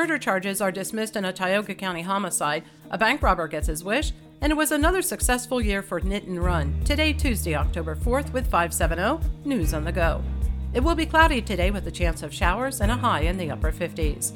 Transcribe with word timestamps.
Murder 0.00 0.16
charges 0.16 0.62
are 0.62 0.72
dismissed 0.72 1.14
in 1.14 1.26
a 1.26 1.32
Tioga 1.32 1.74
County 1.74 2.00
homicide, 2.00 2.64
a 2.90 2.96
bank 2.96 3.20
robber 3.20 3.46
gets 3.46 3.66
his 3.66 3.84
wish, 3.84 4.14
and 4.40 4.50
it 4.50 4.56
was 4.56 4.72
another 4.72 5.02
successful 5.02 5.60
year 5.60 5.82
for 5.82 6.00
Knit 6.00 6.24
and 6.24 6.42
Run. 6.42 6.82
Today, 6.86 7.12
Tuesday, 7.12 7.54
October 7.54 7.94
4th, 7.94 8.32
with 8.32 8.46
570 8.46 9.28
News 9.44 9.74
on 9.74 9.84
the 9.84 9.92
Go. 9.92 10.24
It 10.72 10.80
will 10.82 10.94
be 10.94 11.04
cloudy 11.04 11.42
today 11.42 11.70
with 11.70 11.86
a 11.86 11.90
chance 11.90 12.22
of 12.22 12.32
showers 12.32 12.80
and 12.80 12.90
a 12.90 12.96
high 12.96 13.20
in 13.20 13.36
the 13.36 13.50
upper 13.50 13.70
50s. 13.70 14.32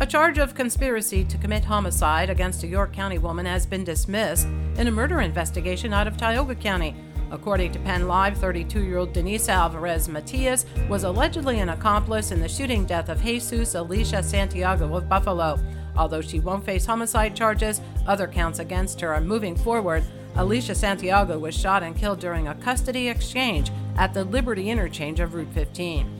A 0.00 0.06
charge 0.06 0.38
of 0.38 0.56
conspiracy 0.56 1.22
to 1.22 1.38
commit 1.38 1.64
homicide 1.64 2.28
against 2.28 2.64
a 2.64 2.66
York 2.66 2.92
County 2.92 3.18
woman 3.18 3.46
has 3.46 3.66
been 3.66 3.84
dismissed 3.84 4.48
in 4.78 4.88
a 4.88 4.90
murder 4.90 5.20
investigation 5.20 5.92
out 5.92 6.08
of 6.08 6.16
Tioga 6.16 6.56
County. 6.56 6.96
According 7.30 7.72
to 7.72 7.78
Penn 7.80 8.06
Live, 8.06 8.38
32 8.38 8.84
year 8.84 8.98
old 8.98 9.12
Denise 9.12 9.48
Alvarez 9.48 10.08
Matias 10.08 10.66
was 10.88 11.04
allegedly 11.04 11.60
an 11.60 11.70
accomplice 11.70 12.30
in 12.30 12.40
the 12.40 12.48
shooting 12.48 12.84
death 12.84 13.08
of 13.08 13.22
Jesus 13.22 13.74
Alicia 13.74 14.22
Santiago 14.22 14.94
of 14.96 15.08
Buffalo. 15.08 15.58
Although 15.96 16.20
she 16.20 16.40
won't 16.40 16.64
face 16.64 16.86
homicide 16.86 17.36
charges, 17.36 17.80
other 18.06 18.26
counts 18.26 18.58
against 18.58 19.00
her 19.00 19.12
are 19.14 19.20
moving 19.20 19.56
forward. 19.56 20.04
Alicia 20.36 20.74
Santiago 20.74 21.38
was 21.38 21.54
shot 21.54 21.82
and 21.82 21.96
killed 21.96 22.18
during 22.18 22.48
a 22.48 22.54
custody 22.56 23.08
exchange 23.08 23.70
at 23.96 24.12
the 24.12 24.24
Liberty 24.24 24.70
interchange 24.70 25.20
of 25.20 25.34
Route 25.34 25.52
15. 25.52 26.10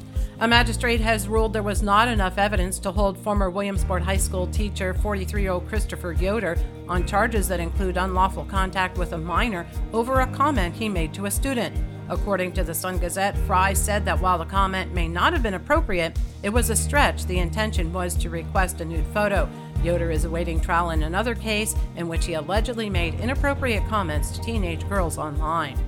A 0.41 0.49
magistrate 0.49 1.01
has 1.01 1.29
ruled 1.29 1.53
there 1.53 1.63
was 1.63 1.81
not 1.81 2.09
enough 2.09 2.39
evidence 2.39 2.81
to 2.81 2.91
hold 2.91 3.17
former 3.17 3.51
Williamsport 3.51 4.03
High 4.03 4.17
School 4.17 4.49
teacher 4.49 4.93
43 4.93 5.43
year 5.43 5.53
old 5.53 5.69
Christopher 5.69 6.13
Yoder 6.13 6.59
on 6.89 7.07
charges 7.07 7.47
that 7.49 7.61
include 7.61 7.97
unlawful 7.97 8.45
contact 8.45 8.99
with 8.99 9.13
a 9.13 9.19
minor 9.19 9.65
over 9.93 10.21
a 10.21 10.27
comment 10.27 10.75
he 10.75 10.89
made 10.89 11.15
to 11.15 11.27
a 11.27 11.31
student. 11.31 11.77
According 12.09 12.53
to 12.55 12.65
the 12.65 12.75
Sun 12.75 12.99
Gazette, 12.99 13.39
Fry 13.47 13.73
said 13.73 14.05
that 14.07 14.21
while 14.21 14.39
the 14.39 14.45
comment 14.45 14.93
may 14.93 15.07
not 15.07 15.33
have 15.33 15.43
been 15.43 15.55
appropriate, 15.55 16.19
it 16.43 16.51
was 16.51 16.69
a 16.69 16.77
stretch. 16.77 17.27
The 17.27 17.39
intention 17.39 17.93
was 17.93 18.17
to 18.17 18.29
request 18.29 18.81
a 18.81 18.85
nude 18.85 19.07
photo. 19.15 19.49
Yoder 19.85 20.11
is 20.11 20.25
awaiting 20.25 20.61
trial 20.61 20.91
in 20.91 21.05
another 21.05 21.37
case 21.37 21.77
in 21.97 22.09
which 22.09 22.27
he 22.27 22.35
allegedly 22.35 22.91
made 22.91 23.21
inappropriate 23.21 23.87
comments 23.89 24.33
to 24.33 24.43
teenage 24.43 24.87
girls 24.89 25.17
online. 25.17 25.79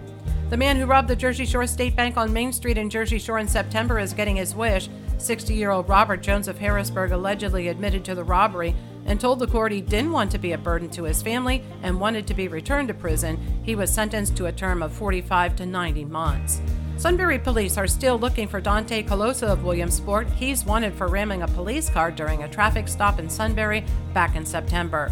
The 0.49 0.57
man 0.57 0.77
who 0.77 0.87
robbed 0.87 1.09
the 1.09 1.17
Jersey 1.17 1.45
Shore 1.45 1.67
State 1.67 1.97
Bank 1.97 2.17
on 2.17 2.33
Main 2.33 2.53
Street 2.53 2.79
in 2.79 2.89
Jersey 2.89 3.19
Shore 3.19 3.41
in 3.41 3.49
September 3.49 3.99
is 3.99 4.13
getting 4.13 4.37
his 4.37 4.55
wish. 4.55 4.89
60 5.19 5.53
year 5.53 5.73
old 5.73 5.89
Robert 5.89 6.23
Jones 6.23 6.47
of 6.47 6.57
Harrisburg 6.57 7.11
allegedly 7.11 7.67
admitted 7.67 8.05
to 8.05 8.15
the 8.15 8.23
robbery 8.23 8.73
and 9.07 9.21
told 9.21 9.41
the 9.41 9.49
court 9.49 9.73
he 9.73 9.81
didn't 9.81 10.13
want 10.13 10.31
to 10.31 10.39
be 10.39 10.53
a 10.53 10.59
burden 10.59 10.89
to 10.91 11.03
his 11.03 11.21
family 11.21 11.65
and 11.83 11.99
wanted 11.99 12.29
to 12.29 12.35
be 12.35 12.47
returned 12.47 12.87
to 12.87 12.95
prison. 12.95 13.61
He 13.65 13.75
was 13.75 13.93
sentenced 13.93 14.37
to 14.37 14.47
a 14.47 14.53
term 14.53 14.85
of 14.85 14.93
45 14.93 15.57
to 15.57 15.67
90 15.67 16.05
months. 16.05 16.61
Sunbury 16.97 17.41
police 17.41 17.77
are 17.77 17.89
still 17.89 18.17
looking 18.17 18.47
for 18.47 18.61
Dante 18.61 19.03
Colosa 19.03 19.49
of 19.49 19.65
Williamsport. 19.65 20.29
He's 20.31 20.65
wanted 20.65 20.95
for 20.95 21.09
ramming 21.09 21.43
a 21.43 21.49
police 21.49 21.91
car 21.91 22.13
during 22.13 22.45
a 22.45 22.49
traffic 22.49 22.87
stop 22.87 23.19
in 23.19 23.29
Sunbury 23.29 23.85
back 24.15 24.37
in 24.37 24.47
September. 24.47 25.11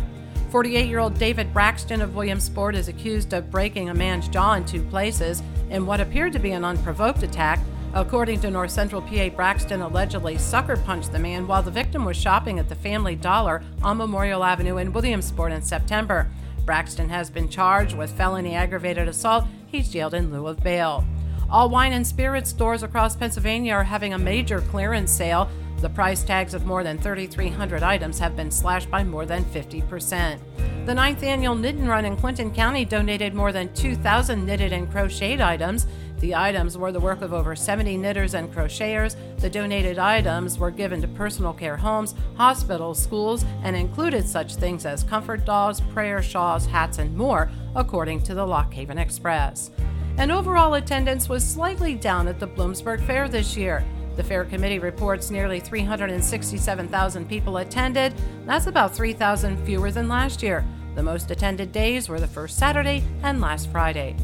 48 0.54 0.86
year 0.86 1.00
old 1.00 1.18
David 1.18 1.52
Braxton 1.52 2.00
of 2.00 2.14
Williamsport 2.14 2.76
is 2.76 2.86
accused 2.86 3.32
of 3.32 3.50
breaking 3.50 3.88
a 3.88 3.94
man's 3.94 4.28
jaw 4.28 4.52
in 4.52 4.64
two 4.64 4.84
places 4.84 5.42
in 5.70 5.84
what 5.84 6.00
appeared 6.00 6.32
to 6.32 6.38
be 6.38 6.52
an 6.52 6.64
unprovoked 6.64 7.24
attack. 7.24 7.58
According 7.92 8.38
to 8.42 8.52
North 8.52 8.70
Central 8.70 9.02
PA, 9.02 9.30
Braxton 9.30 9.80
allegedly 9.80 10.38
sucker 10.38 10.76
punched 10.76 11.10
the 11.10 11.18
man 11.18 11.48
while 11.48 11.64
the 11.64 11.72
victim 11.72 12.04
was 12.04 12.16
shopping 12.16 12.60
at 12.60 12.68
the 12.68 12.76
Family 12.76 13.16
Dollar 13.16 13.64
on 13.82 13.96
Memorial 13.96 14.44
Avenue 14.44 14.76
in 14.76 14.92
Williamsport 14.92 15.50
in 15.50 15.60
September. 15.60 16.30
Braxton 16.64 17.08
has 17.08 17.30
been 17.30 17.48
charged 17.48 17.96
with 17.96 18.12
felony 18.12 18.54
aggravated 18.54 19.08
assault. 19.08 19.46
He's 19.66 19.90
jailed 19.90 20.14
in 20.14 20.32
lieu 20.32 20.46
of 20.46 20.62
bail. 20.62 21.04
All 21.50 21.68
wine 21.68 21.92
and 21.92 22.06
spirits 22.06 22.50
stores 22.50 22.84
across 22.84 23.16
Pennsylvania 23.16 23.72
are 23.72 23.82
having 23.82 24.14
a 24.14 24.18
major 24.18 24.60
clearance 24.60 25.10
sale. 25.10 25.48
The 25.80 25.90
price 25.90 26.22
tags 26.22 26.54
of 26.54 26.66
more 26.66 26.82
than 26.82 26.98
3,300 26.98 27.82
items 27.82 28.18
have 28.18 28.36
been 28.36 28.50
slashed 28.50 28.90
by 28.90 29.04
more 29.04 29.26
than 29.26 29.44
50%. 29.44 30.38
The 30.86 30.94
ninth 30.94 31.22
annual 31.22 31.54
Knit 31.54 31.76
and 31.76 31.88
Run 31.88 32.04
in 32.04 32.16
Clinton 32.16 32.52
County 32.52 32.84
donated 32.84 33.34
more 33.34 33.52
than 33.52 33.72
2,000 33.74 34.44
knitted 34.44 34.72
and 34.72 34.90
crocheted 34.90 35.40
items. 35.40 35.86
The 36.20 36.34
items 36.34 36.78
were 36.78 36.92
the 36.92 37.00
work 37.00 37.22
of 37.22 37.32
over 37.32 37.56
70 37.56 37.96
knitters 37.96 38.34
and 38.34 38.52
crocheters. 38.52 39.16
The 39.38 39.50
donated 39.50 39.98
items 39.98 40.58
were 40.58 40.70
given 40.70 41.00
to 41.02 41.08
personal 41.08 41.52
care 41.52 41.76
homes, 41.76 42.14
hospitals, 42.36 43.02
schools, 43.02 43.44
and 43.62 43.74
included 43.74 44.28
such 44.28 44.56
things 44.56 44.86
as 44.86 45.04
comfort 45.04 45.44
dolls, 45.44 45.80
prayer 45.80 46.22
shawls, 46.22 46.66
hats, 46.66 46.98
and 46.98 47.16
more, 47.16 47.50
according 47.74 48.22
to 48.22 48.34
the 48.34 48.46
Lock 48.46 48.72
Haven 48.72 48.98
Express. 48.98 49.70
And 50.16 50.30
overall 50.30 50.74
attendance 50.74 51.28
was 51.28 51.44
slightly 51.44 51.94
down 51.94 52.28
at 52.28 52.38
the 52.38 52.46
Bloomsburg 52.46 53.04
Fair 53.06 53.28
this 53.28 53.56
year. 53.56 53.84
The 54.16 54.22
fair 54.22 54.44
committee 54.44 54.78
reports 54.78 55.30
nearly 55.30 55.58
367,000 55.58 57.28
people 57.28 57.56
attended. 57.56 58.14
That's 58.46 58.68
about 58.68 58.94
3,000 58.94 59.64
fewer 59.66 59.90
than 59.90 60.08
last 60.08 60.42
year. 60.42 60.64
The 60.94 61.02
most 61.02 61.30
attended 61.32 61.72
days 61.72 62.08
were 62.08 62.20
the 62.20 62.28
first 62.28 62.56
Saturday 62.56 63.02
and 63.22 63.40
last 63.40 63.70
Friday. 63.70 64.14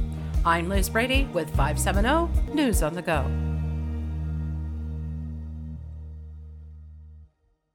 I'm 0.45 0.69
Liz 0.69 0.89
Brady 0.89 1.29
with 1.33 1.49
570 1.57 2.55
News 2.55 2.83
on 2.83 2.95
the 2.95 3.03
Go. 3.03 3.50